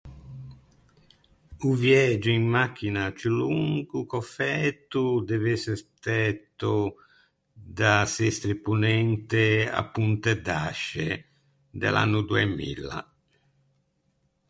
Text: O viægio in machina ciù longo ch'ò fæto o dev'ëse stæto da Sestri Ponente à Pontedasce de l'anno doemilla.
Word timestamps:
O 1.67 1.69
viægio 1.81 2.31
in 2.39 2.45
machina 2.55 3.03
ciù 3.17 3.29
longo 3.39 3.99
ch'ò 4.09 4.19
fæto 4.35 5.01
o 5.15 5.23
dev'ëse 5.29 5.73
stæto 5.83 6.75
da 7.77 7.93
Sestri 8.15 8.53
Ponente 8.65 9.43
à 9.81 9.81
Pontedasce 9.93 11.07
de 11.79 11.87
l'anno 11.93 12.19
doemilla. 12.29 12.99